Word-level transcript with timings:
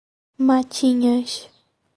Matinhas 0.47 1.31